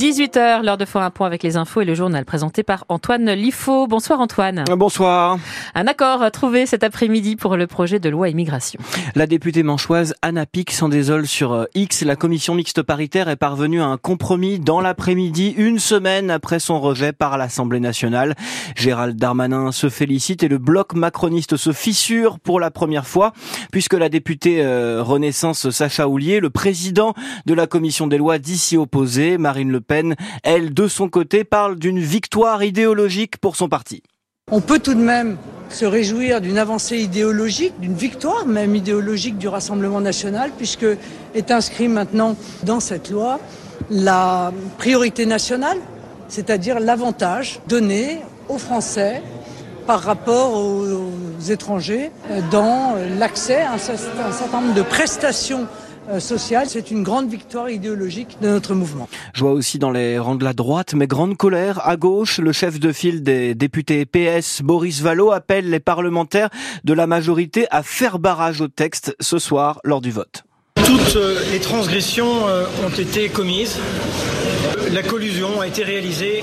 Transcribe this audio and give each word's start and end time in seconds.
18h, 0.00 0.64
l'heure 0.64 0.78
de 0.78 0.86
faire 0.86 1.02
un 1.02 1.10
point 1.10 1.26
avec 1.26 1.42
les 1.42 1.58
infos 1.58 1.82
et 1.82 1.84
le 1.84 1.94
journal 1.94 2.24
présenté 2.24 2.62
par 2.62 2.86
Antoine 2.88 3.32
Lifo. 3.32 3.86
Bonsoir 3.86 4.18
Antoine. 4.18 4.64
Bonsoir. 4.74 5.38
Un 5.74 5.86
accord 5.86 6.30
trouvé 6.30 6.64
cet 6.64 6.84
après-midi 6.84 7.36
pour 7.36 7.54
le 7.58 7.66
projet 7.66 8.00
de 8.00 8.08
loi 8.08 8.30
immigration. 8.30 8.80
La 9.14 9.26
députée 9.26 9.62
manchoise 9.62 10.14
Anna 10.22 10.46
Pic 10.46 10.70
s'en 10.70 10.88
désole 10.88 11.26
sur 11.26 11.52
euh, 11.52 11.64
X. 11.74 12.02
La 12.02 12.16
commission 12.16 12.54
mixte 12.54 12.80
paritaire 12.80 13.28
est 13.28 13.36
parvenue 13.36 13.82
à 13.82 13.88
un 13.88 13.98
compromis 13.98 14.58
dans 14.58 14.80
l'après-midi, 14.80 15.52
une 15.58 15.78
semaine 15.78 16.30
après 16.30 16.60
son 16.60 16.80
rejet 16.80 17.12
par 17.12 17.36
l'Assemblée 17.36 17.80
nationale. 17.80 18.36
Gérald 18.76 19.18
Darmanin 19.18 19.70
se 19.70 19.90
félicite 19.90 20.42
et 20.42 20.48
le 20.48 20.56
bloc 20.56 20.94
macroniste 20.94 21.58
se 21.58 21.72
fissure 21.72 22.38
pour 22.38 22.58
la 22.58 22.70
première 22.70 23.06
fois, 23.06 23.34
puisque 23.70 23.92
la 23.92 24.08
députée 24.08 24.62
euh, 24.62 25.02
Renaissance 25.02 25.68
Sacha 25.68 26.08
Houlier, 26.08 26.40
le 26.40 26.48
président 26.48 27.12
de 27.44 27.52
la 27.52 27.66
commission 27.66 28.06
des 28.06 28.16
lois, 28.16 28.38
dit 28.38 28.56
s'y 28.56 28.78
opposer. 28.78 29.36
Marine 29.36 29.70
Le 29.70 29.82
Elle, 29.90 30.74
de 30.74 30.88
son 30.88 31.08
côté, 31.08 31.44
parle 31.44 31.76
d'une 31.76 31.98
victoire 31.98 32.62
idéologique 32.62 33.38
pour 33.38 33.56
son 33.56 33.68
parti. 33.68 34.02
On 34.50 34.60
peut 34.60 34.78
tout 34.78 34.94
de 34.94 35.00
même 35.00 35.36
se 35.68 35.84
réjouir 35.84 36.40
d'une 36.40 36.58
avancée 36.58 36.98
idéologique, 36.98 37.74
d'une 37.78 37.94
victoire 37.94 38.46
même 38.46 38.74
idéologique 38.74 39.38
du 39.38 39.48
Rassemblement 39.48 40.00
national, 40.00 40.50
puisque 40.56 40.86
est 41.34 41.50
inscrit 41.50 41.88
maintenant 41.88 42.36
dans 42.64 42.80
cette 42.80 43.10
loi 43.10 43.38
la 43.90 44.52
priorité 44.78 45.26
nationale, 45.26 45.78
c'est-à-dire 46.28 46.80
l'avantage 46.80 47.60
donné 47.68 48.20
aux 48.48 48.58
Français 48.58 49.22
par 49.86 50.00
rapport 50.00 50.54
aux 50.54 51.40
étrangers 51.48 52.10
dans 52.50 52.94
l'accès 53.18 53.62
à 53.62 53.74
un 53.74 53.78
certain 53.78 54.60
nombre 54.60 54.74
de 54.74 54.82
prestations 54.82 55.66
sociale. 56.18 56.66
C'est 56.68 56.90
une 56.90 57.02
grande 57.02 57.30
victoire 57.30 57.70
idéologique 57.70 58.38
de 58.40 58.48
notre 58.48 58.74
mouvement. 58.74 59.08
Je 59.32 59.40
vois 59.40 59.52
aussi 59.52 59.78
dans 59.78 59.90
les 59.90 60.18
rangs 60.18 60.34
de 60.34 60.44
la 60.44 60.52
droite, 60.52 60.94
mais 60.94 61.06
grande 61.06 61.36
colère. 61.36 61.86
À 61.86 61.96
gauche, 61.96 62.38
le 62.38 62.52
chef 62.52 62.80
de 62.80 62.92
file 62.92 63.22
des 63.22 63.54
députés 63.54 64.06
PS, 64.06 64.62
Boris 64.62 65.00
Vallot, 65.00 65.30
appelle 65.30 65.70
les 65.70 65.80
parlementaires 65.80 66.50
de 66.84 66.92
la 66.92 67.06
majorité 67.06 67.66
à 67.70 67.82
faire 67.82 68.18
barrage 68.18 68.60
au 68.60 68.68
texte 68.68 69.14
ce 69.20 69.38
soir 69.38 69.80
lors 69.84 70.00
du 70.00 70.10
vote. 70.10 70.44
Toutes 70.84 71.16
euh, 71.16 71.38
les 71.52 71.60
transgressions 71.60 72.48
euh, 72.48 72.64
ont 72.84 72.98
été 72.98 73.28
commises. 73.28 73.78
La 74.92 75.02
collusion 75.02 75.60
a 75.60 75.66
été 75.66 75.84
réalisée 75.84 76.42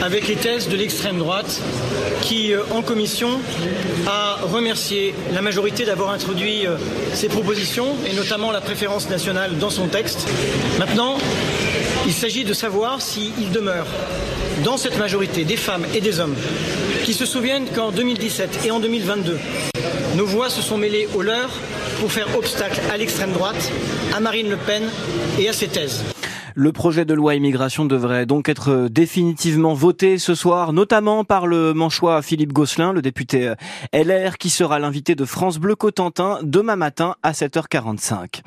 avec 0.00 0.26
les 0.28 0.36
thèses 0.36 0.68
de 0.68 0.76
l'extrême 0.76 1.18
droite 1.18 1.60
qui, 2.22 2.52
en 2.70 2.82
commission, 2.82 3.40
a 4.06 4.38
remercié 4.42 5.14
la 5.34 5.42
majorité 5.42 5.84
d'avoir 5.84 6.10
introduit 6.10 6.64
ces 7.12 7.28
propositions 7.28 7.96
et 8.10 8.14
notamment 8.14 8.50
la 8.50 8.60
préférence 8.60 9.10
nationale 9.10 9.58
dans 9.58 9.70
son 9.70 9.88
texte. 9.88 10.26
Maintenant, 10.78 11.18
il 12.06 12.12
s'agit 12.12 12.44
de 12.44 12.54
savoir 12.54 13.02
s'il 13.02 13.50
demeure 13.52 13.86
dans 14.64 14.76
cette 14.76 14.98
majorité 14.98 15.44
des 15.44 15.56
femmes 15.56 15.84
et 15.94 16.00
des 16.00 16.20
hommes 16.20 16.36
qui 17.04 17.14
se 17.14 17.26
souviennent 17.26 17.66
qu'en 17.74 17.90
2017 17.90 18.60
et 18.64 18.70
en 18.70 18.80
2022, 18.80 19.38
nos 20.16 20.26
voix 20.26 20.48
se 20.48 20.62
sont 20.62 20.78
mêlées 20.78 21.08
aux 21.14 21.22
leurs 21.22 21.50
pour 22.00 22.10
faire 22.12 22.28
obstacle 22.36 22.80
à 22.92 22.96
l'extrême 22.96 23.32
droite, 23.32 23.70
à 24.14 24.20
Marine 24.20 24.48
Le 24.48 24.56
Pen 24.56 24.84
et 25.38 25.48
à 25.48 25.52
ses 25.52 25.68
thèses. 25.68 26.02
Le 26.54 26.70
projet 26.70 27.04
de 27.04 27.14
loi 27.14 27.34
immigration 27.34 27.86
devrait 27.86 28.26
donc 28.26 28.48
être 28.48 28.88
définitivement 28.90 29.72
voté 29.72 30.18
ce 30.18 30.34
soir, 30.34 30.72
notamment 30.72 31.24
par 31.24 31.46
le 31.46 31.72
manchois 31.72 32.20
Philippe 32.20 32.52
Gosselin, 32.52 32.92
le 32.92 33.00
député 33.00 33.54
LR, 33.92 34.36
qui 34.36 34.50
sera 34.50 34.78
l'invité 34.78 35.14
de 35.14 35.24
France 35.24 35.58
Bleu 35.58 35.76
Cotentin 35.76 36.38
demain 36.42 36.76
matin 36.76 37.14
à 37.22 37.32
7h45. 37.32 38.42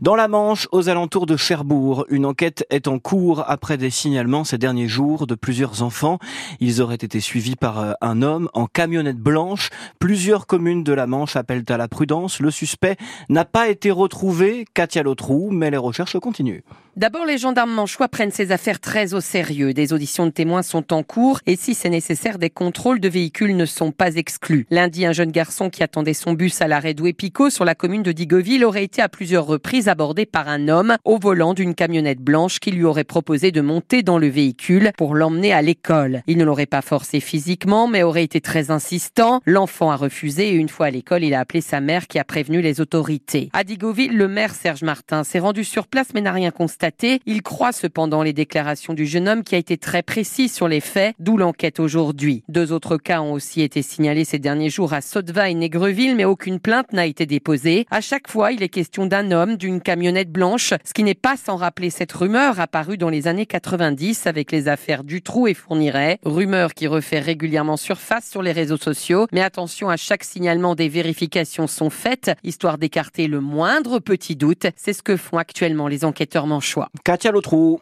Dans 0.00 0.16
la 0.16 0.28
Manche, 0.28 0.68
aux 0.72 0.88
alentours 0.88 1.26
de 1.26 1.36
Cherbourg, 1.36 2.06
une 2.08 2.24
enquête 2.24 2.64
est 2.70 2.88
en 2.88 2.98
cours 2.98 3.44
après 3.46 3.76
des 3.76 3.90
signalements 3.90 4.44
ces 4.44 4.56
derniers 4.58 4.88
jours 4.88 5.26
de 5.26 5.34
plusieurs 5.34 5.82
enfants. 5.82 6.18
Ils 6.60 6.80
auraient 6.80 6.94
été 6.94 7.20
suivis 7.20 7.56
par 7.56 7.96
un 8.00 8.22
homme 8.22 8.48
en 8.54 8.66
camionnette 8.66 9.18
blanche. 9.18 9.68
Plusieurs 9.98 10.46
communes 10.46 10.84
de 10.84 10.92
la 10.92 11.06
Manche 11.06 11.36
appellent 11.36 11.64
à 11.68 11.76
la 11.76 11.88
prudence. 11.88 12.40
Le 12.40 12.50
suspect 12.50 12.96
n'a 13.28 13.44
pas 13.44 13.68
été 13.68 13.90
retrouvé, 13.90 14.64
Katia 14.72 15.02
Lotrou, 15.02 15.50
mais 15.50 15.70
les 15.70 15.76
recherches 15.76 16.18
continuent. 16.18 16.62
D'abord, 16.96 17.24
les 17.24 17.38
gendarmes 17.50 17.74
manchois 17.74 18.06
prennent 18.06 18.30
ces 18.30 18.52
affaires 18.52 18.78
très 18.78 19.12
au 19.12 19.20
sérieux. 19.20 19.74
Des 19.74 19.92
auditions 19.92 20.24
de 20.24 20.30
témoins 20.30 20.62
sont 20.62 20.92
en 20.92 21.02
cours 21.02 21.40
et 21.46 21.56
si 21.56 21.74
c'est 21.74 21.90
nécessaire, 21.90 22.38
des 22.38 22.48
contrôles 22.48 23.00
de 23.00 23.08
véhicules 23.08 23.56
ne 23.56 23.64
sont 23.66 23.90
pas 23.90 24.14
exclus. 24.14 24.66
Lundi, 24.70 25.04
un 25.04 25.10
jeune 25.10 25.32
garçon 25.32 25.68
qui 25.68 25.82
attendait 25.82 26.14
son 26.14 26.34
bus 26.34 26.62
à 26.62 26.68
l'arrêt 26.68 26.94
d'Ouépico 26.94 27.50
sur 27.50 27.64
la 27.64 27.74
commune 27.74 28.04
de 28.04 28.12
Digoville 28.12 28.64
aurait 28.64 28.84
été 28.84 29.02
à 29.02 29.08
plusieurs 29.08 29.46
reprises 29.46 29.88
abordé 29.88 30.26
par 30.26 30.46
un 30.46 30.68
homme 30.68 30.96
au 31.04 31.18
volant 31.18 31.52
d'une 31.52 31.74
camionnette 31.74 32.20
blanche 32.20 32.60
qui 32.60 32.70
lui 32.70 32.84
aurait 32.84 33.02
proposé 33.02 33.50
de 33.50 33.60
monter 33.60 34.04
dans 34.04 34.18
le 34.18 34.28
véhicule 34.28 34.92
pour 34.96 35.16
l'emmener 35.16 35.52
à 35.52 35.60
l'école. 35.60 36.22
Il 36.28 36.38
ne 36.38 36.44
l'aurait 36.44 36.66
pas 36.66 36.82
forcé 36.82 37.18
physiquement, 37.18 37.88
mais 37.88 38.04
aurait 38.04 38.22
été 38.22 38.40
très 38.40 38.70
insistant. 38.70 39.40
L'enfant 39.44 39.90
a 39.90 39.96
refusé 39.96 40.50
et 40.50 40.54
une 40.54 40.68
fois 40.68 40.86
à 40.86 40.90
l'école, 40.90 41.24
il 41.24 41.34
a 41.34 41.40
appelé 41.40 41.62
sa 41.62 41.80
mère 41.80 42.06
qui 42.06 42.20
a 42.20 42.24
prévenu 42.24 42.60
les 42.60 42.80
autorités. 42.80 43.50
À 43.54 43.64
Digoville, 43.64 44.16
le 44.16 44.28
maire 44.28 44.54
Serge 44.54 44.84
Martin 44.84 45.24
s'est 45.24 45.40
rendu 45.40 45.64
sur 45.64 45.88
place 45.88 46.10
mais 46.14 46.20
n'a 46.20 46.30
rien 46.30 46.52
constaté 46.52 47.20
il 47.26 47.39
croit 47.42 47.72
cependant 47.72 48.22
les 48.22 48.32
déclarations 48.32 48.94
du 48.94 49.06
jeune 49.06 49.28
homme 49.28 49.42
qui 49.42 49.54
a 49.54 49.58
été 49.58 49.76
très 49.76 50.02
précis 50.02 50.48
sur 50.48 50.68
les 50.68 50.80
faits, 50.80 51.14
d'où 51.18 51.36
l'enquête 51.36 51.80
aujourd'hui. 51.80 52.44
Deux 52.48 52.72
autres 52.72 52.96
cas 52.96 53.20
ont 53.20 53.32
aussi 53.32 53.62
été 53.62 53.82
signalés 53.82 54.24
ces 54.24 54.38
derniers 54.38 54.70
jours 54.70 54.92
à 54.92 55.00
Sotteva 55.00 55.50
et 55.50 55.54
Négreville, 55.54 56.16
mais 56.16 56.24
aucune 56.24 56.60
plainte 56.60 56.92
n'a 56.92 57.06
été 57.06 57.26
déposée. 57.26 57.86
À 57.90 58.00
chaque 58.00 58.28
fois, 58.28 58.52
il 58.52 58.62
est 58.62 58.68
question 58.68 59.06
d'un 59.06 59.30
homme, 59.30 59.56
d'une 59.56 59.80
camionnette 59.80 60.30
blanche, 60.30 60.74
ce 60.84 60.92
qui 60.92 61.04
n'est 61.04 61.14
pas 61.14 61.36
sans 61.36 61.56
rappeler 61.56 61.90
cette 61.90 62.12
rumeur 62.12 62.60
apparue 62.60 62.96
dans 62.96 63.10
les 63.10 63.28
années 63.28 63.46
90 63.46 64.26
avec 64.26 64.52
les 64.52 64.68
affaires 64.68 65.04
Dutroux 65.04 65.46
et 65.46 65.54
Fourniret. 65.54 66.18
Rumeur 66.24 66.74
qui 66.74 66.86
refait 66.86 67.20
régulièrement 67.20 67.76
surface 67.76 68.28
sur 68.28 68.42
les 68.42 68.52
réseaux 68.52 68.76
sociaux. 68.76 69.26
Mais 69.32 69.42
attention, 69.42 69.88
à 69.88 69.96
chaque 69.96 70.24
signalement, 70.24 70.74
des 70.74 70.88
vérifications 70.88 71.66
sont 71.66 71.90
faites, 71.90 72.30
histoire 72.44 72.78
d'écarter 72.78 73.26
le 73.26 73.40
moindre 73.40 73.98
petit 73.98 74.36
doute. 74.36 74.66
C'est 74.76 74.92
ce 74.92 75.02
que 75.02 75.16
font 75.16 75.38
actuellement 75.38 75.88
les 75.88 76.04
enquêteurs 76.04 76.46
manchois. 76.46 76.88
Lotrou. 77.32 77.80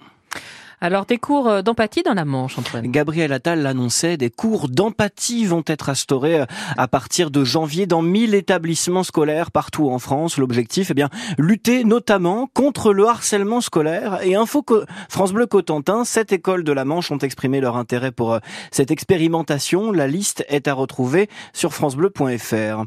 Alors, 0.81 1.07
des 1.07 1.19
cours 1.19 1.49
euh, 1.49 1.63
d'empathie 1.63 2.05
dans 2.05 2.15
la 2.15 2.25
Manche, 2.25 2.57
Antoine. 2.57 2.87
Gabriel 2.87 3.33
Attal 3.33 3.63
l'annonçait, 3.63 4.17
des 4.17 4.31
cours 4.31 4.69
d'empathie 4.69 5.45
vont 5.45 5.65
être 5.67 5.89
instaurés 5.89 6.43
euh, 6.43 6.47
à 6.77 6.87
partir 6.87 7.33
de 7.33 7.43
janvier 7.43 7.87
dans 7.87 8.01
1000 8.01 8.37
établissements 8.37 9.03
scolaires 9.03 9.51
partout 9.51 9.91
en 9.91 9.99
France. 9.99 10.39
L'objectif, 10.39 10.93
eh 10.93 10.95
bien, 10.95 11.09
lutter 11.37 11.83
notamment 11.83 12.49
contre 12.55 12.93
le 12.93 13.09
harcèlement 13.09 13.61
scolaire. 13.61 14.21
Et 14.23 14.37
Info 14.37 14.65
France 15.09 15.33
Bleu 15.33 15.47
Cotentin, 15.47 16.05
sept 16.05 16.33
écoles 16.33 16.63
de 16.63 16.73
la 16.73 16.85
Manche 16.85 17.11
ont 17.11 17.19
exprimé 17.19 17.61
leur 17.61 17.77
intérêt 17.77 18.13
pour 18.13 18.35
euh, 18.35 18.39
cette 18.71 18.93
expérimentation. 18.93 19.91
La 19.91 20.07
liste 20.07 20.45
est 20.49 20.69
à 20.69 20.75
retrouver 20.75 21.29
sur 21.53 21.75
francebleu.fr. 21.75 22.85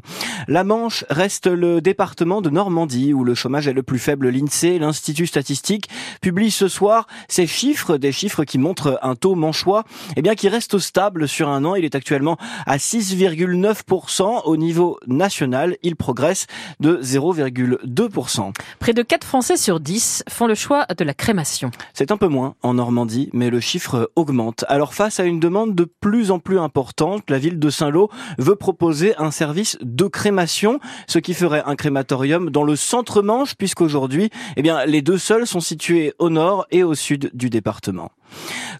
La 0.48 0.64
Manche 0.64 1.04
reste 1.10 1.46
le 1.46 1.82
département 1.82 2.40
de 2.40 2.48
Normandie 2.48 3.12
où 3.12 3.22
le 3.22 3.34
chômage 3.34 3.68
est 3.68 3.74
le 3.74 3.82
plus 3.82 3.98
faible. 3.98 4.30
L'INSEE, 4.30 4.78
l'Institut 4.78 5.26
statistique, 5.26 5.90
publie 6.22 6.50
ce 6.50 6.68
soir 6.68 7.06
ses 7.28 7.46
chiffres 7.46 7.81
des 7.90 8.12
chiffres 8.12 8.44
qui 8.44 8.58
montrent 8.58 8.98
un 9.02 9.14
taux 9.14 9.34
manchois, 9.34 9.84
eh 10.16 10.22
bien, 10.22 10.34
qui 10.34 10.48
reste 10.48 10.78
stable 10.78 11.28
sur 11.28 11.48
un 11.48 11.64
an. 11.64 11.74
Il 11.74 11.84
est 11.84 11.94
actuellement 11.94 12.36
à 12.66 12.76
6,9% 12.76 14.42
au 14.44 14.56
niveau 14.56 14.98
national. 15.06 15.76
Il 15.82 15.96
progresse 15.96 16.46
de 16.80 17.00
0,2%. 17.02 18.52
Près 18.78 18.92
de 18.92 19.02
4 19.02 19.26
Français 19.26 19.56
sur 19.56 19.80
10 19.80 20.24
font 20.28 20.46
le 20.46 20.54
choix 20.54 20.86
de 20.96 21.04
la 21.04 21.14
crémation. 21.14 21.70
C'est 21.94 22.10
un 22.10 22.16
peu 22.16 22.28
moins 22.28 22.54
en 22.62 22.74
Normandie, 22.74 23.28
mais 23.32 23.50
le 23.50 23.60
chiffre 23.60 24.10
augmente. 24.16 24.64
Alors, 24.68 24.94
face 24.94 25.20
à 25.20 25.24
une 25.24 25.40
demande 25.40 25.74
de 25.74 25.84
plus 25.84 26.30
en 26.30 26.38
plus 26.38 26.58
importante, 26.58 27.28
la 27.28 27.38
ville 27.38 27.58
de 27.58 27.70
Saint-Lô 27.70 28.10
veut 28.38 28.56
proposer 28.56 29.16
un 29.16 29.30
service 29.30 29.78
de 29.80 30.06
crémation, 30.06 30.80
ce 31.06 31.18
qui 31.18 31.34
ferait 31.34 31.62
un 31.66 31.76
crématorium 31.76 32.50
dans 32.50 32.64
le 32.64 32.76
centre-manche, 32.76 33.54
puisqu'aujourd'hui, 33.54 34.30
eh 34.56 34.62
bien, 34.62 34.84
les 34.84 35.02
deux 35.02 35.18
seuls 35.18 35.46
sont 35.46 35.60
situés 35.60 36.12
au 36.18 36.30
nord 36.30 36.66
et 36.70 36.82
au 36.82 36.94
sud 36.94 37.30
du 37.34 37.50
département. 37.50 37.71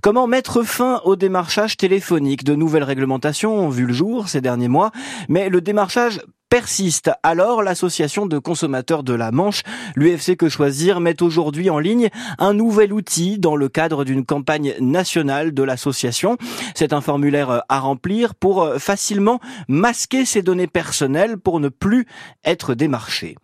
Comment 0.03 0.27
mettre 0.27 0.63
fin 0.63 1.01
au 1.05 1.17
démarchage 1.17 1.77
téléphonique? 1.77 2.45
De 2.45 2.55
nouvelles 2.55 2.83
réglementations 2.83 3.55
ont 3.59 3.69
vu 3.69 3.87
le 3.87 3.93
jour 3.93 4.29
ces 4.29 4.41
derniers 4.41 4.69
mois, 4.69 4.91
mais 5.29 5.49
le 5.49 5.61
démarchage 5.61 6.21
persiste. 6.53 7.11
Alors, 7.23 7.63
l'association 7.63 8.27
de 8.27 8.37
consommateurs 8.39 9.05
de 9.05 9.15
la 9.15 9.31
Manche, 9.31 9.63
l'UFC 9.97 10.37
Que 10.37 10.51
Choisir, 10.51 11.01
met 11.01 11.23
aujourd'hui 11.23 11.71
en 11.71 11.79
ligne 11.79 12.11
un 12.39 12.53
nouvel 12.53 12.93
outil 12.93 13.39
dans 13.39 13.57
le 13.57 13.71
cadre 13.71 14.05
d'une 14.05 14.27
campagne 14.27 14.75
nationale 14.79 15.55
de 15.55 15.63
l'association. 15.63 16.37
C'est 16.75 16.93
un 16.93 17.01
formulaire 17.01 17.63
à 17.71 17.81
remplir 17.81 18.35
pour 18.35 18.69
facilement 18.77 19.41
masquer 19.67 20.27
ses 20.27 20.43
données 20.43 20.67
personnelles 20.67 21.39
pour 21.39 21.59
ne 21.59 21.71
plus 21.71 22.07
être 22.45 22.75
démarché. 22.75 23.37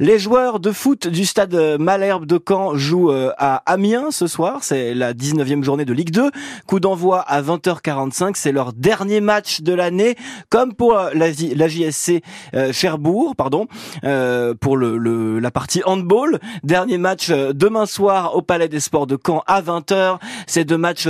Les 0.00 0.18
joueurs 0.18 0.58
de 0.58 0.72
foot 0.72 1.08
du 1.08 1.26
stade 1.26 1.54
Malherbe 1.78 2.24
de 2.24 2.40
Caen 2.42 2.74
jouent 2.74 3.10
euh, 3.12 3.32
à 3.36 3.56
Amiens 3.70 4.10
ce 4.10 4.26
soir. 4.26 4.60
C'est 4.62 4.94
la 4.94 5.12
19e 5.12 5.62
journée 5.62 5.84
de 5.84 5.92
Ligue 5.92 6.10
2. 6.10 6.30
Coup 6.66 6.80
d'envoi 6.80 7.20
à 7.20 7.42
20h45. 7.42 8.32
C'est 8.34 8.52
leur 8.52 8.72
dernier 8.72 9.20
match 9.20 9.60
de 9.60 9.74
l'année. 9.74 10.16
Comme 10.48 10.74
pour 10.74 10.94
la, 10.94 11.10
la 11.12 11.68
JSC 11.68 12.22
Cherbourg, 12.72 13.34
pardon, 13.36 13.66
pour 14.60 14.76
le, 14.76 15.38
la 15.38 15.50
partie 15.50 15.82
handball. 15.84 16.40
Dernier 16.62 16.98
match 16.98 17.30
demain 17.30 17.86
soir 17.86 18.34
au 18.36 18.42
Palais 18.42 18.68
des 18.68 18.80
Sports 18.80 19.06
de 19.06 19.18
Caen 19.24 19.42
à 19.46 19.62
20h. 19.62 20.18
Ces 20.46 20.64
deux 20.64 20.78
matchs 20.78 21.04